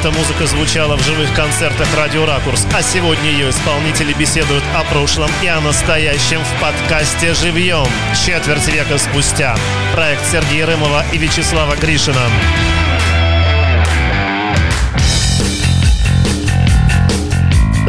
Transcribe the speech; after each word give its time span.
эта 0.00 0.10
музыка 0.12 0.46
звучала 0.46 0.96
в 0.96 1.02
живых 1.02 1.30
концертах 1.34 1.86
«Радио 1.94 2.24
Ракурс», 2.24 2.66
а 2.74 2.80
сегодня 2.80 3.30
ее 3.30 3.50
исполнители 3.50 4.14
беседуют 4.14 4.64
о 4.74 4.82
прошлом 4.84 5.30
и 5.42 5.46
о 5.46 5.60
настоящем 5.60 6.40
в 6.42 6.60
подкасте 6.60 7.34
«Живьем» 7.34 7.86
четверть 8.14 8.66
века 8.68 8.96
спустя. 8.96 9.54
Проект 9.94 10.24
Сергея 10.26 10.66
Рымова 10.66 11.04
и 11.12 11.18
Вячеслава 11.18 11.76
Гришина. 11.76 12.30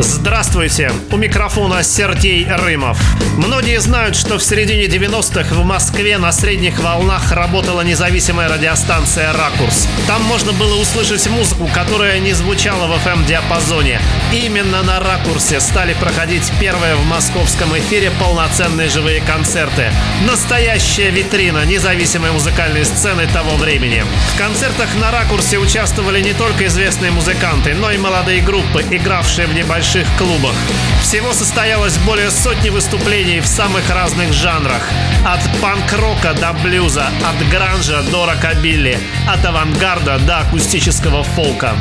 Здравствуйте! 0.04 0.92
У 1.12 1.18
микрофона 1.18 1.84
Сергей 1.84 2.48
Рымов. 2.50 3.00
Многие 3.38 3.80
знают, 3.80 4.16
что 4.16 4.40
в 4.40 4.44
середине 4.44 4.86
90-х 4.86 5.54
в 5.54 5.64
Москве 5.64 6.18
на 6.18 6.32
средних 6.32 6.80
волнах 6.80 7.32
работала 7.32 7.82
независимая 7.82 8.50
радиостанция 8.50 9.32
«Ракурс». 9.32 9.88
Там 10.08 10.24
можно 10.24 10.54
было 10.54 10.76
услышать 10.82 11.28
музыку, 11.28 11.70
которая 11.72 12.20
не 12.20 12.34
звучала 12.34 12.88
в 12.88 13.08
FM-диапазоне. 13.08 14.02
Именно 14.34 14.82
на 14.82 15.00
«Ракурсе» 15.00 15.60
стали 15.60 15.94
проходить 15.94 16.52
первые 16.60 16.96
в 16.96 17.06
московском 17.06 17.78
эфире 17.78 18.12
полноценные 18.20 18.90
живые 18.90 19.22
концерты. 19.22 19.92
Настоящая 20.28 21.12
витрина 21.12 21.64
независимой 21.66 22.32
музыкальной 22.32 22.86
сцены 22.86 23.28
того 23.28 23.56
времени. 23.56 24.04
В 24.34 24.38
концертах 24.40 24.90
на 25.00 25.12
«Ракурсе» 25.12 25.60
участвовали 25.60 26.22
не 26.22 26.34
только 26.34 26.66
известные 26.66 27.12
музыканты, 27.12 27.76
но 27.76 27.92
и 27.92 27.98
молодые 27.98 28.42
группы, 28.42 28.84
игравшие 28.90 29.46
в 29.46 29.54
небольших 29.54 29.91
больших 29.92 30.08
клубах. 30.18 30.56
Всего 31.02 31.34
состоялось 31.34 31.98
более 31.98 32.32
сотни 32.32 32.70
выступлений 32.70 33.42
в 33.42 33.46
самых 33.46 33.90
разных 33.90 34.32
жанрах. 34.32 34.82
От 35.26 35.42
панк-рока 35.62 36.34
до 36.34 36.54
блюза, 36.54 37.10
от 37.26 37.50
гранжа 37.50 38.02
до 38.04 38.26
рокобилли, 38.26 38.98
от 39.28 39.44
авангарда 39.44 40.20
до 40.20 40.40
акустического 40.40 41.24
фолка. 41.24 41.76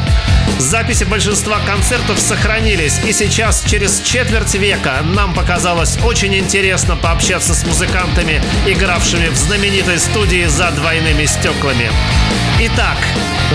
Записи 0.59 1.05
большинства 1.05 1.61
концертов 1.61 2.19
сохранились, 2.19 2.99
и 3.05 3.13
сейчас, 3.13 3.63
через 3.65 4.01
четверть 4.01 4.55
века, 4.55 5.03
нам 5.05 5.33
показалось 5.33 5.97
очень 6.05 6.35
интересно 6.35 6.97
пообщаться 6.97 7.55
с 7.55 7.65
музыкантами, 7.65 8.43
игравшими 8.67 9.29
в 9.29 9.37
знаменитой 9.37 10.01
студии 10.01 10.47
за 10.47 10.73
двойными 10.73 11.27
стеклами. 11.27 11.91
Итак, 12.63 12.99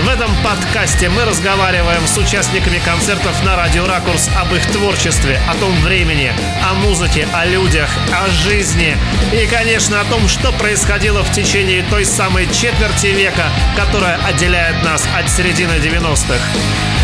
в 0.04 0.08
этом 0.08 0.30
подкасте 0.42 1.08
мы 1.08 1.24
разговариваем 1.24 2.06
с 2.06 2.18
участниками 2.18 2.78
концертов 2.78 3.44
на 3.44 3.54
Радио 3.56 3.86
Ракурс 3.86 4.28
об 4.46 4.54
их 4.54 4.66
творчестве, 4.66 5.40
о 5.48 5.54
том 5.54 5.74
времени, 5.80 6.32
о 6.62 6.74
музыке, 6.74 7.26
о 7.32 7.44
людях, 7.46 7.88
о 8.12 8.28
жизни 8.30 8.96
и, 9.32 9.46
конечно, 9.46 10.00
о 10.00 10.04
том, 10.04 10.28
что 10.28 10.52
происходило 10.52 11.22
в 11.22 11.32
течение 11.32 11.84
той 11.90 12.04
самой 12.04 12.46
четверти 12.52 13.08
века, 13.08 13.46
которая 13.76 14.18
отделяет 14.24 14.82
нас 14.84 15.04
от 15.16 15.28
середины 15.30 15.72
90-х. 15.72 16.38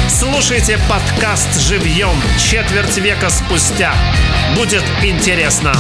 Слушайте 0.08 0.78
подкаст 0.88 1.60
«Живьем» 1.60 2.14
четверть 2.38 2.96
века 2.98 3.30
спустя. 3.30 3.92
Будет 4.56 4.84
интересно. 5.02 5.72